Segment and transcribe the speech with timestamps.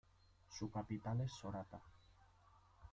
[0.57, 1.79] Su capital es Sorata.